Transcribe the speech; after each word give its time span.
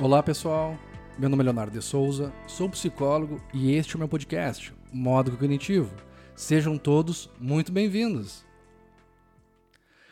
Olá 0.00 0.20
pessoal, 0.24 0.76
meu 1.16 1.28
nome 1.28 1.42
é 1.42 1.44
Leonardo 1.44 1.70
de 1.70 1.80
Souza, 1.80 2.34
sou 2.48 2.68
psicólogo 2.68 3.40
e 3.54 3.72
este 3.72 3.92
é 3.92 3.96
o 3.96 3.98
meu 4.00 4.08
podcast, 4.08 4.74
Modo 4.92 5.30
Cognitivo. 5.30 5.94
Sejam 6.34 6.76
todos 6.76 7.30
muito 7.38 7.70
bem-vindos. 7.70 8.44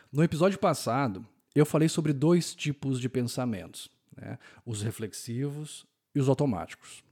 No 0.09 0.23
episódio 0.23 0.57
passado, 0.57 1.27
eu 1.53 1.65
falei 1.65 1.89
sobre 1.89 2.13
dois 2.13 2.55
tipos 2.55 2.97
de 2.97 3.09
pensamentos, 3.09 3.91
né? 4.15 4.39
os 4.65 4.81
reflexivos 4.81 5.85
e 6.15 6.19
os 6.21 6.29
automáticos. 6.29 7.03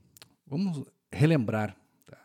Vamos 0.47 0.85
relembrar. 1.11 1.75
Tá? 2.05 2.17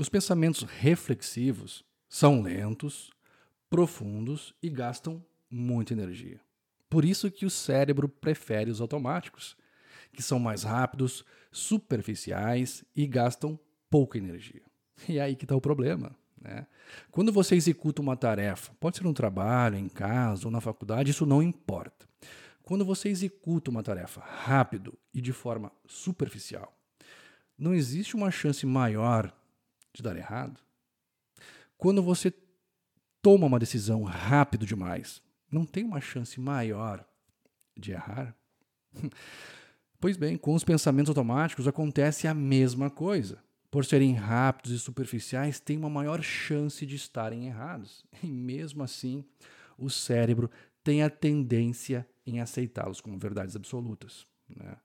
Os 0.00 0.08
pensamentos 0.08 0.64
reflexivos 0.64 1.84
são 2.08 2.42
lentos, 2.42 3.12
profundos 3.70 4.52
e 4.60 4.68
gastam 4.68 5.24
muita 5.48 5.92
energia. 5.92 6.40
Por 6.88 7.04
isso 7.04 7.30
que 7.30 7.46
o 7.46 7.50
cérebro 7.50 8.08
prefere 8.08 8.70
os 8.70 8.80
automáticos, 8.80 9.56
que 10.12 10.22
são 10.22 10.38
mais 10.38 10.62
rápidos, 10.62 11.24
superficiais 11.50 12.84
e 12.94 13.06
gastam 13.06 13.58
pouca 13.90 14.18
energia. 14.18 14.62
E 15.08 15.20
aí 15.20 15.36
que 15.36 15.44
está 15.44 15.54
o 15.54 15.60
problema. 15.60 16.16
Né? 16.40 16.66
Quando 17.10 17.32
você 17.32 17.54
executa 17.54 18.00
uma 18.00 18.16
tarefa, 18.16 18.72
pode 18.80 18.96
ser 18.96 19.04
no 19.04 19.12
trabalho, 19.12 19.76
em 19.76 19.88
casa 19.88 20.46
ou 20.46 20.50
na 20.50 20.60
faculdade, 20.60 21.10
isso 21.10 21.26
não 21.26 21.42
importa. 21.42 22.06
Quando 22.62 22.84
você 22.84 23.08
executa 23.08 23.70
uma 23.70 23.82
tarefa 23.82 24.20
rápido 24.20 24.98
e 25.12 25.20
de 25.20 25.32
forma 25.32 25.70
superficial, 25.86 26.76
não 27.58 27.74
existe 27.74 28.16
uma 28.16 28.30
chance 28.30 28.66
maior 28.66 29.32
de 29.92 30.02
dar 30.02 30.16
errado? 30.16 30.60
Quando 31.78 32.02
você 32.02 32.32
toma 33.22 33.46
uma 33.46 33.58
decisão 33.58 34.02
rápido 34.02 34.66
demais, 34.66 35.22
não 35.50 35.64
tem 35.64 35.84
uma 35.84 36.00
chance 36.00 36.40
maior 36.40 37.04
de 37.76 37.92
errar? 37.92 38.34
pois 40.00 40.16
bem, 40.16 40.36
com 40.36 40.54
os 40.54 40.64
pensamentos 40.64 41.10
automáticos 41.10 41.68
acontece 41.68 42.26
a 42.26 42.34
mesma 42.34 42.90
coisa. 42.90 43.44
Por 43.70 43.84
serem 43.84 44.14
rápidos 44.14 44.72
e 44.72 44.78
superficiais, 44.78 45.60
têm 45.60 45.76
uma 45.76 45.90
maior 45.90 46.22
chance 46.22 46.86
de 46.86 46.96
estarem 46.96 47.46
errados. 47.46 48.04
E 48.22 48.30
mesmo 48.30 48.82
assim, 48.82 49.24
o 49.76 49.90
cérebro 49.90 50.50
tem 50.82 51.02
a 51.02 51.10
tendência 51.10 52.08
em 52.26 52.40
aceitá-los 52.40 53.00
como 53.00 53.18
verdades 53.18 53.56
absolutas. 53.56 54.26
Né? 54.48 54.76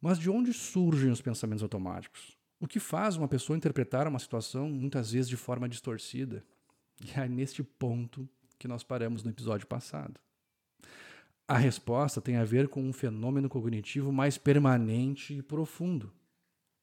Mas 0.00 0.18
de 0.18 0.30
onde 0.30 0.52
surgem 0.52 1.10
os 1.10 1.20
pensamentos 1.20 1.62
automáticos? 1.62 2.36
O 2.60 2.66
que 2.66 2.78
faz 2.78 3.16
uma 3.16 3.28
pessoa 3.28 3.56
interpretar 3.56 4.06
uma 4.06 4.18
situação 4.18 4.68
muitas 4.68 5.12
vezes 5.12 5.28
de 5.28 5.36
forma 5.36 5.68
distorcida? 5.68 6.44
E 7.04 7.20
é 7.20 7.28
neste 7.28 7.62
ponto 7.62 8.26
que 8.58 8.68
nós 8.68 8.82
paramos 8.82 9.22
no 9.22 9.30
episódio 9.30 9.66
passado. 9.66 10.20
A 11.48 11.56
resposta 11.56 12.20
tem 12.20 12.36
a 12.36 12.44
ver 12.44 12.68
com 12.68 12.82
um 12.82 12.92
fenômeno 12.92 13.48
cognitivo 13.48 14.12
mais 14.12 14.36
permanente 14.36 15.34
e 15.34 15.42
profundo: 15.42 16.12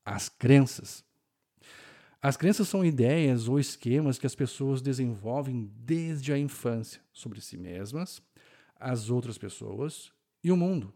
as 0.05 0.29
crenças. 0.29 1.03
As 2.21 2.37
crenças 2.37 2.69
são 2.69 2.85
ideias 2.85 3.49
ou 3.49 3.59
esquemas 3.59 4.17
que 4.17 4.25
as 4.25 4.33
pessoas 4.33 4.81
desenvolvem 4.81 5.69
desde 5.75 6.31
a 6.31 6.37
infância 6.37 7.01
sobre 7.11 7.41
si 7.41 7.57
mesmas, 7.57 8.21
as 8.77 9.09
outras 9.09 9.37
pessoas 9.37 10.09
e 10.41 10.49
o 10.49 10.55
mundo. 10.55 10.93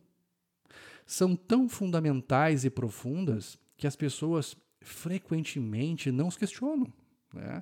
São 1.06 1.36
tão 1.36 1.68
fundamentais 1.68 2.64
e 2.64 2.70
profundas 2.70 3.60
que 3.76 3.86
as 3.86 3.96
pessoas 3.96 4.56
frequentemente 4.82 6.12
não 6.12 6.30
os 6.30 6.38
questionam 6.38 6.92
né? 7.34 7.62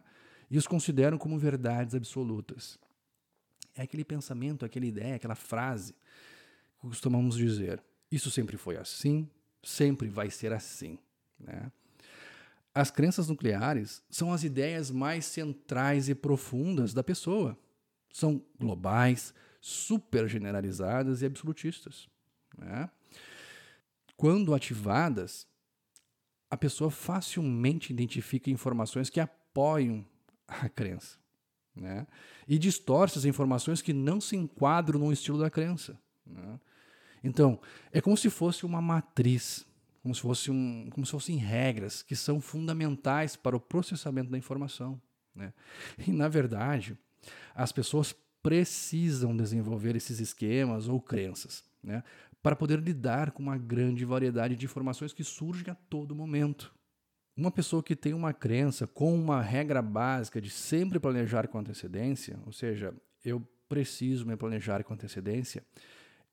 e 0.50 0.58
os 0.58 0.68
consideram 0.68 1.18
como 1.18 1.40
verdades 1.40 1.96
absolutas. 1.96 2.78
É 3.76 3.84
aquele 3.84 4.06
pensamento, 4.06 4.64
aquela 4.64 4.86
ideia, 4.86 5.16
aquela 5.16 5.36
frase 5.36 5.94
que 6.80 6.88
costumamos 6.88 7.36
dizer: 7.36 7.84
Isso 8.10 8.32
sempre 8.32 8.58
foi 8.58 8.78
assim, 8.78 9.30
sempre 9.62 10.08
vai 10.08 10.30
ser 10.30 10.54
assim. 10.54 10.98
Né? 11.38 11.72
As 12.74 12.90
crenças 12.90 13.28
nucleares 13.28 14.02
são 14.10 14.32
as 14.32 14.44
ideias 14.44 14.90
mais 14.90 15.26
centrais 15.26 16.08
e 16.08 16.16
profundas 16.16 16.94
da 16.94 17.04
pessoa. 17.04 17.58
São 18.12 18.42
globais, 18.58 19.34
super 19.60 20.28
generalizadas 20.28 21.22
e 21.22 21.26
absolutistas. 21.26 22.08
Né? 22.58 22.90
Quando 24.16 24.54
ativadas, 24.54 25.46
a 26.50 26.56
pessoa 26.56 26.90
facilmente 26.90 27.92
identifica 27.92 28.50
informações 28.50 29.10
que 29.10 29.20
apoiam 29.20 30.06
a 30.48 30.70
crença 30.70 31.25
né? 31.76 32.08
e 32.48 32.58
distorce 32.58 33.18
as 33.18 33.26
informações 33.26 33.82
que 33.82 33.94
não 33.94 34.22
se 34.22 34.36
enquadram 34.36 35.00
no 35.00 35.12
estilo 35.12 35.40
da 35.40 35.50
crença. 35.50 36.00
Né? 36.26 36.60
Então, 37.24 37.60
é 37.92 38.00
como 38.00 38.16
se 38.16 38.30
fosse 38.30 38.66
uma 38.66 38.82
matriz, 38.82 39.66
como 40.02 40.14
se, 40.14 40.22
fosse 40.22 40.52
um, 40.52 40.88
como 40.92 41.06
se 41.06 41.12
fossem 41.12 41.38
regras 41.38 42.04
que 42.04 42.16
são 42.16 42.40
fundamentais 42.40 43.36
para 43.36 43.56
o 43.56 43.60
processamento 43.60 44.30
da 44.30 44.38
informação. 44.38 45.02
Né? 45.34 45.52
E, 46.08 46.12
na 46.12 46.28
verdade, 46.28 46.98
as 47.54 47.72
pessoas 47.72 48.16
precisam 48.44 49.36
desenvolver 49.36 49.96
esses 49.96 50.20
esquemas 50.20 50.88
ou 50.88 51.02
crenças 51.02 51.64
né? 51.84 52.04
para 52.44 52.56
poder 52.56 52.80
lidar 52.80 53.32
com 53.32 53.42
uma 53.42 53.58
grande 53.58 54.06
variedade 54.06 54.56
de 54.56 54.66
informações 54.66 55.12
que 55.12 55.24
surgem 55.24 55.72
a 55.72 55.76
todo 55.76 56.14
momento. 56.14 56.75
Uma 57.38 57.52
pessoa 57.52 57.84
que 57.84 57.96
tem 57.96 58.14
uma 58.14 58.34
crença 58.34 58.88
com 58.88 59.14
uma 59.14 59.42
regra 59.42 59.82
básica 59.82 60.40
de 60.40 60.50
sempre 60.50 61.00
planejar 61.00 61.48
com 61.48 61.60
antecedência, 61.60 62.40
ou 62.46 62.54
seja, 62.54 62.94
eu 63.24 63.46
preciso 63.68 64.26
me 64.26 64.38
planejar 64.38 64.84
com 64.84 64.94
antecedência, 64.94 65.64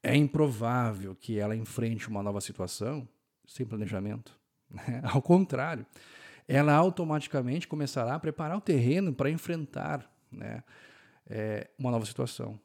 é 0.03 0.15
improvável 0.15 1.15
que 1.15 1.39
ela 1.39 1.57
enfrente 1.57 2.09
uma 2.09 2.23
nova 2.23 2.41
situação 2.41 3.09
sem 3.47 3.67
planejamento. 3.67 4.41
Né? 4.73 5.03
Ao 5.05 5.21
contrário, 5.21 5.85
ela 6.49 6.73
automaticamente 6.73 7.69
começará 7.69 8.15
a 8.15 8.19
preparar 8.19 8.57
o 8.57 8.61
terreno 8.61 9.13
para 9.13 9.29
enfrentar 9.29 10.11
né, 10.31 10.65
é, 11.29 11.69
uma 11.79 11.91
nova 11.91 12.07
situação. 12.07 12.59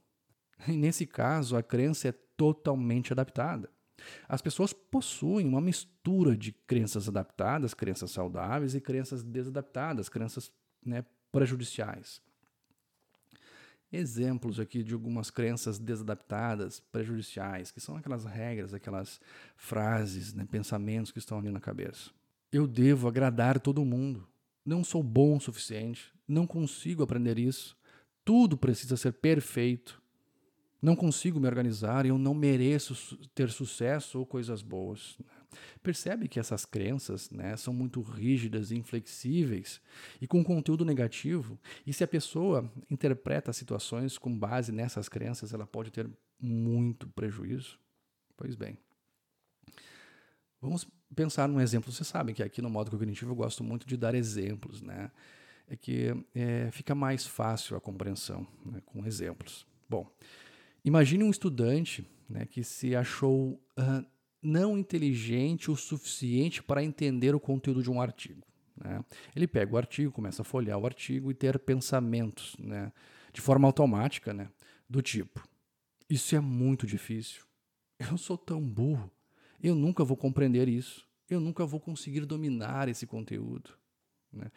E 0.66 0.72
nesse 0.72 1.06
caso, 1.06 1.58
a 1.58 1.62
crença 1.62 2.08
é 2.08 2.14
totalmente 2.38 3.12
adaptada. 3.12 3.70
As 4.28 4.42
pessoas 4.42 4.74
possuem 4.74 5.48
uma 5.48 5.62
mistura 5.62 6.36
de 6.36 6.52
crenças 6.52 7.08
adaptadas, 7.08 7.74
crenças 7.74 8.12
saudáveis 8.12 8.76
e 8.76 8.82
crenças 8.82 9.24
desadaptadas, 9.24 10.10
crenças 10.10 10.52
né, 10.86 11.06
prejudiciais. 11.32 12.22
Exemplos 13.92 14.60
aqui 14.60 14.84
de 14.84 14.94
algumas 14.94 15.30
crenças 15.32 15.80
desadaptadas, 15.80 16.80
prejudiciais, 16.80 17.72
que 17.72 17.80
são 17.80 17.96
aquelas 17.96 18.26
regras, 18.26 18.74
aquelas 18.74 19.22
frases, 19.56 20.34
né, 20.34 20.46
pensamentos 20.50 21.12
que 21.12 21.20
estão 21.20 21.40
ali 21.40 21.50
na 21.50 21.62
cabeça. 21.62 22.12
Eu 22.52 22.68
devo 22.68 23.08
agradar 23.08 23.60
todo 23.60 23.86
mundo. 23.86 24.28
Não 24.66 24.84
sou 24.84 25.02
bom 25.02 25.38
o 25.38 25.42
suficiente. 25.42 26.14
Não 26.28 26.46
consigo 26.46 27.02
aprender 27.02 27.40
isso. 27.40 27.78
Tudo 28.26 28.58
precisa 28.58 28.98
ser 28.98 29.14
perfeito 29.14 30.02
não 30.82 30.96
consigo 30.96 31.40
me 31.40 31.48
organizar, 31.48 32.06
eu 32.06 32.18
não 32.18 32.34
mereço 32.34 33.18
ter 33.34 33.50
sucesso 33.50 34.20
ou 34.20 34.26
coisas 34.26 34.62
boas. 34.62 35.18
Né? 35.20 35.38
Percebe 35.82 36.28
que 36.28 36.40
essas 36.40 36.66
crenças 36.66 37.30
né, 37.32 37.56
são 37.58 37.74
muito 37.74 38.02
rígidas 38.02 38.72
inflexíveis 38.72 39.82
e 40.22 40.28
com 40.28 40.44
conteúdo 40.44 40.86
negativo. 40.86 41.60
E 41.86 41.94
se 41.94 42.04
a 42.04 42.08
pessoa 42.08 42.72
interpreta 42.90 43.50
as 43.50 43.58
situações 43.58 44.18
com 44.18 44.38
base 44.38 44.72
nessas 44.72 45.10
crenças, 45.10 45.54
ela 45.54 45.66
pode 45.66 45.92
ter 45.92 46.10
muito 46.40 47.08
prejuízo. 47.08 47.80
Pois 48.36 48.56
bem. 48.56 48.78
Vamos 50.62 50.88
pensar 51.16 51.48
num 51.48 51.60
exemplo. 51.60 51.92
Você 51.92 52.04
sabe 52.04 52.34
que 52.34 52.44
aqui 52.44 52.62
no 52.62 52.70
modo 52.70 52.92
cognitivo 52.92 53.32
eu 53.32 53.36
gosto 53.36 53.64
muito 53.64 53.88
de 53.88 53.98
dar 53.98 54.14
exemplos, 54.14 54.82
né? 54.82 55.12
É 55.70 55.76
que 55.76 56.14
é, 56.34 56.70
fica 56.72 56.96
mais 56.96 57.28
fácil 57.28 57.76
a 57.76 57.82
compreensão 57.82 58.48
né, 58.66 58.82
com 58.86 59.06
exemplos. 59.06 59.68
Bom, 59.90 60.10
Imagine 60.88 61.26
um 61.26 61.30
estudante 61.30 62.08
né, 62.30 62.46
que 62.46 62.64
se 62.64 62.96
achou 62.96 63.62
uh, 63.78 64.08
não 64.42 64.78
inteligente 64.78 65.70
o 65.70 65.76
suficiente 65.76 66.64
para 66.64 66.82
entender 66.82 67.36
o 67.36 67.42
conteúdo 67.42 67.84
de 67.84 67.92
um 67.92 68.00
artigo. 68.00 68.48
Né? 68.74 69.04
Ele 69.36 69.50
pega 69.50 69.76
o 69.76 69.78
artigo, 69.78 70.14
começa 70.14 70.44
a 70.44 70.46
folhear 70.46 70.80
o 70.80 70.86
artigo 70.86 71.30
e 71.30 71.34
ter 71.34 71.60
pensamentos 71.60 72.56
né, 72.58 72.94
de 73.34 73.42
forma 73.42 73.68
automática, 73.68 74.34
né, 74.34 74.48
do 74.90 75.02
tipo: 75.02 75.46
Isso 76.10 76.34
é 76.38 76.40
muito 76.40 76.88
difícil. 76.88 77.44
Eu 78.00 78.18
sou 78.18 78.38
tão 78.38 78.62
burro. 78.62 79.12
Eu 79.62 79.76
nunca 79.76 80.06
vou 80.06 80.16
compreender 80.16 80.70
isso. 80.70 81.06
Eu 81.30 81.42
nunca 81.42 81.66
vou 81.66 81.82
conseguir 81.82 82.22
dominar 82.22 82.88
esse 82.88 83.06
conteúdo. 83.06 83.72
Né? 84.32 84.50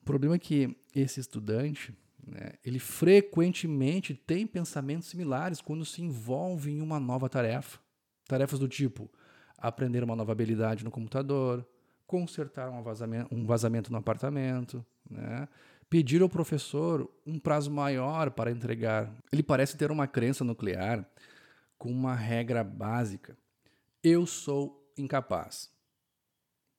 O 0.00 0.04
problema 0.04 0.36
é 0.36 0.38
que 0.38 0.76
esse 0.94 1.18
estudante 1.18 1.92
né, 2.24 2.52
ele 2.64 2.78
frequentemente 2.78 4.14
tem 4.14 4.46
pensamentos 4.46 5.08
similares 5.08 5.60
quando 5.60 5.84
se 5.84 6.02
envolve 6.02 6.70
em 6.70 6.80
uma 6.80 7.00
nova 7.00 7.28
tarefa. 7.28 7.78
Tarefas 8.26 8.58
do 8.58 8.68
tipo 8.68 9.10
aprender 9.58 10.04
uma 10.04 10.14
nova 10.16 10.32
habilidade 10.32 10.84
no 10.84 10.90
computador, 10.90 11.66
consertar 12.06 12.70
um 12.70 12.82
vazamento, 12.82 13.34
um 13.34 13.46
vazamento 13.46 13.90
no 13.90 13.98
apartamento, 13.98 14.84
né? 15.08 15.48
pedir 15.88 16.22
ao 16.22 16.28
professor 16.28 17.10
um 17.26 17.38
prazo 17.38 17.70
maior 17.70 18.30
para 18.30 18.50
entregar. 18.50 19.12
Ele 19.32 19.42
parece 19.42 19.76
ter 19.76 19.90
uma 19.90 20.06
crença 20.06 20.44
nuclear 20.44 21.08
com 21.78 21.90
uma 21.90 22.14
regra 22.14 22.62
básica: 22.62 23.36
eu 24.02 24.26
sou 24.26 24.92
incapaz. 24.96 25.70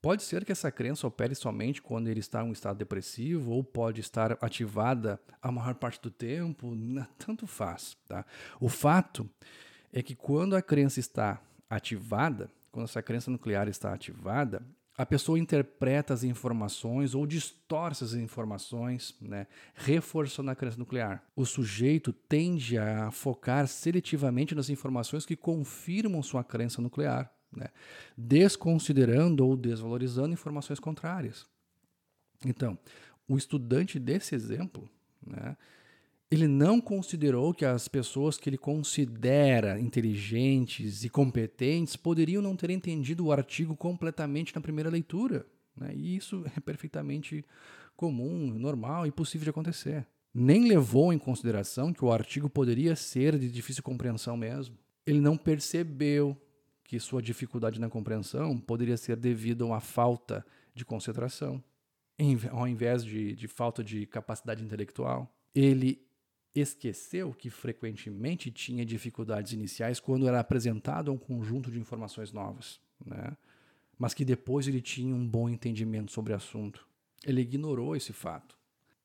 Pode 0.08 0.24
ser 0.24 0.46
que 0.46 0.54
essa 0.54 0.72
crença 0.72 1.06
opere 1.06 1.36
somente 1.36 1.82
quando 1.82 2.08
ele 2.08 2.22
está 2.22 2.42
em 2.42 2.48
um 2.48 2.54
estado 2.54 2.78
depressivo, 2.78 3.52
ou 3.52 3.62
pode 3.62 4.00
estar 4.00 4.38
ativada 4.40 5.20
a 5.42 5.52
maior 5.52 5.76
parte 5.76 6.00
do 6.02 6.10
tempo, 6.10 6.74
tanto 7.20 7.46
faz. 7.46 7.98
Tá? 8.08 8.26
O 8.58 8.70
fato 8.70 9.30
é 9.92 10.02
que 10.02 10.16
quando 10.16 10.56
a 10.56 10.62
crença 10.62 11.02
está 11.02 11.42
ativada, 11.70 12.50
quando 12.72 12.86
essa 12.86 13.02
crença 13.02 13.30
nuclear 13.30 13.68
está 13.68 13.94
ativada, 13.94 14.66
a 14.98 15.06
pessoa 15.06 15.38
interpreta 15.38 16.14
as 16.14 16.24
informações 16.24 17.14
ou 17.14 17.28
distorce 17.28 18.06
as 18.06 18.14
informações, 18.14 19.14
né, 19.20 19.46
reforçando 19.76 20.50
a 20.50 20.56
crença 20.56 20.78
nuclear. 20.78 21.22
O 21.36 21.46
sujeito 21.46 22.14
tende 22.14 22.78
a 22.78 23.12
focar 23.12 23.68
seletivamente 23.68 24.56
nas 24.56 24.70
informações 24.70 25.26
que 25.26 25.36
confirmam 25.36 26.24
sua 26.24 26.46
crença 26.46 26.82
nuclear, 26.82 27.30
né, 27.52 27.68
desconsiderando 28.18 29.46
ou 29.46 29.56
desvalorizando 29.56 30.34
informações 30.34 30.80
contrárias. 30.80 31.46
Então, 32.46 32.78
o 33.28 33.38
estudante 33.38 34.00
desse 34.00 34.36
exemplo, 34.36 34.90
né, 35.26 35.58
ele 36.30 36.48
não 36.48 36.82
considerou 36.82 37.54
que 37.54 37.66
as 37.66 37.88
pessoas 37.88 38.38
que 38.38 38.50
ele 38.50 38.58
considera 38.58 39.80
inteligentes 39.80 41.04
e 41.04 41.10
competentes 41.10 41.96
poderiam 41.96 42.42
não 42.42 42.56
ter 42.56 42.70
entendido 42.70 43.26
o 43.26 43.32
artigo 43.32 43.76
completamente 43.76 44.54
na 44.54 44.62
primeira 44.62 44.90
leitura. 44.90 45.46
Né? 45.76 45.94
E 45.96 46.18
isso 46.18 46.44
é 46.56 46.60
perfeitamente 46.60 47.46
comum, 47.96 48.54
normal 48.54 49.08
e 49.08 49.12
possível 49.12 49.46
de 49.46 49.50
acontecer. 49.50 50.06
Nem 50.34 50.68
levou 50.68 51.14
em 51.14 51.18
consideração 51.18 51.94
que 51.94 52.04
o 52.04 52.12
artigo 52.12 52.50
poderia 52.50 52.96
ser 52.96 53.40
de 53.40 53.50
difícil 53.50 53.82
compreensão 53.82 54.36
mesmo. 54.36 54.78
Ele 55.06 55.22
não 55.22 55.38
percebeu 55.38 56.38
que 56.88 57.00
sua 57.00 57.22
dificuldade 57.22 57.80
na 57.80 57.90
compreensão 57.90 58.58
poderia 58.58 58.96
ser 58.96 59.18
devido 59.18 59.64
a 59.64 59.68
uma 59.68 59.82
falta 59.82 60.46
de 60.74 60.86
concentração, 60.86 61.62
ao 62.50 62.68
invés 62.68 63.04
de, 63.04 63.36
de 63.36 63.48
falta 63.48 63.84
de 63.84 64.06
capacidade 64.08 64.64
intelectual. 64.64 65.32
Ele 65.54 66.02
esqueceu 66.56 67.34
que 67.34 67.50
frequentemente 67.50 68.50
tinha 68.50 68.86
dificuldades 68.86 69.52
iniciais 69.52 70.00
quando 70.00 70.28
era 70.28 70.40
apresentado 70.40 71.12
a 71.12 71.14
um 71.14 71.18
conjunto 71.18 71.70
de 71.70 71.78
informações 71.78 72.32
novas, 72.32 72.80
né? 73.06 73.36
mas 74.00 74.14
que 74.14 74.24
depois 74.24 74.68
ele 74.68 74.82
tinha 74.82 75.14
um 75.14 75.28
bom 75.28 75.50
entendimento 75.50 76.12
sobre 76.12 76.34
o 76.34 76.36
assunto. 76.36 76.88
Ele 77.26 77.42
ignorou 77.42 77.96
esse 77.96 78.14
fato. 78.14 78.58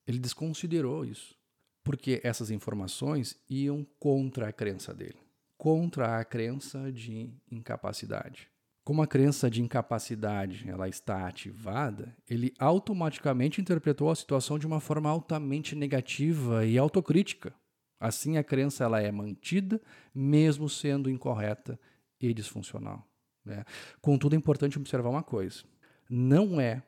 Ele 0.06 0.18
desconsiderou 0.18 1.04
isso, 1.04 1.34
porque 1.82 2.20
essas 2.22 2.50
informações 2.50 3.36
iam 3.48 3.84
contra 3.98 4.48
a 4.48 4.52
crença 4.52 4.94
dele, 4.94 5.18
contra 5.62 6.18
a 6.18 6.24
crença 6.24 6.90
de 6.90 7.32
incapacidade. 7.48 8.50
Como 8.82 9.00
a 9.00 9.06
crença 9.06 9.48
de 9.48 9.62
incapacidade 9.62 10.68
ela 10.68 10.88
está 10.88 11.28
ativada, 11.28 12.16
ele 12.28 12.52
automaticamente 12.58 13.60
interpretou 13.60 14.10
a 14.10 14.16
situação 14.16 14.58
de 14.58 14.66
uma 14.66 14.80
forma 14.80 15.08
altamente 15.08 15.76
negativa 15.76 16.66
e 16.66 16.76
autocrítica. 16.76 17.54
Assim, 18.00 18.36
a 18.36 18.42
crença 18.42 18.82
ela 18.82 19.00
é 19.00 19.12
mantida, 19.12 19.80
mesmo 20.12 20.68
sendo 20.68 21.08
incorreta 21.08 21.78
e 22.20 22.34
disfuncional. 22.34 23.06
Né? 23.44 23.64
Contudo, 24.00 24.34
é 24.34 24.36
importante 24.36 24.76
observar 24.76 25.10
uma 25.10 25.22
coisa: 25.22 25.62
não 26.10 26.60
é 26.60 26.82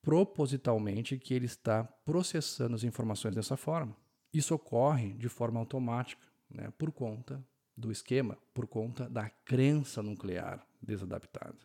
propositalmente 0.00 1.18
que 1.18 1.34
ele 1.34 1.44
está 1.44 1.84
processando 1.84 2.76
as 2.76 2.82
informações 2.82 3.34
dessa 3.34 3.58
forma. 3.58 3.94
Isso 4.32 4.54
ocorre 4.54 5.12
de 5.12 5.28
forma 5.28 5.60
automática, 5.60 6.26
né? 6.48 6.72
por 6.78 6.90
conta 6.90 7.44
do 7.76 7.92
esquema, 7.92 8.38
por 8.54 8.66
conta 8.66 9.08
da 9.08 9.28
crença 9.44 10.02
nuclear 10.02 10.66
desadaptada. 10.80 11.58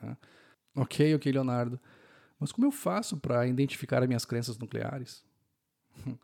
Né? 0.00 0.16
Ok, 0.76 1.14
ok, 1.14 1.32
Leonardo. 1.32 1.80
Mas 2.38 2.52
como 2.52 2.66
eu 2.66 2.72
faço 2.72 3.16
para 3.16 3.46
identificar 3.46 4.02
as 4.02 4.08
minhas 4.08 4.24
crenças 4.24 4.58
nucleares? 4.58 5.24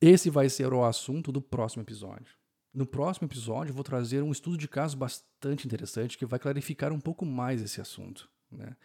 Esse 0.00 0.30
vai 0.30 0.48
ser 0.48 0.72
o 0.72 0.84
assunto 0.84 1.30
do 1.30 1.42
próximo 1.42 1.82
episódio. 1.82 2.34
No 2.72 2.86
próximo 2.86 3.26
episódio, 3.26 3.74
vou 3.74 3.82
trazer 3.82 4.22
um 4.22 4.30
estudo 4.30 4.56
de 4.56 4.68
caso 4.68 4.96
bastante 4.96 5.66
interessante 5.66 6.16
que 6.16 6.24
vai 6.24 6.38
clarificar 6.38 6.92
um 6.92 7.00
pouco 7.00 7.26
mais 7.26 7.60
esse 7.60 7.80
assunto. 7.80 8.30
Né? 8.50 8.76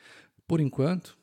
Por 0.47 0.59
enquanto, 0.59 1.17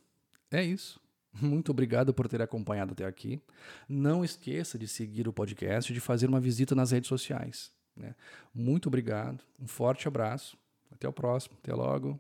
é 0.51 0.63
isso. 0.63 1.01
Muito 1.41 1.71
obrigado 1.71 2.15
por 2.15 2.29
ter 2.29 2.41
acompanhado 2.41 2.93
até 2.93 3.05
aqui. 3.05 3.43
Não 3.89 4.25
esqueça 4.25 4.79
de 4.79 4.87
seguir 4.87 5.27
o 5.27 5.33
podcast 5.33 5.91
e 5.91 5.95
de 5.95 6.01
fazer 6.01 6.29
uma 6.29 6.41
visita 6.41 6.75
nas 6.75 6.91
redes 6.91 7.09
sociais. 7.09 7.73
Né? 7.97 8.15
Muito 8.55 8.87
obrigado, 8.87 9.43
um 9.61 9.67
forte 9.67 10.09
abraço 10.09 10.57
até 10.91 11.09
o 11.09 11.13
próximo. 11.13 11.57
Até 11.63 11.75
logo. 11.75 12.19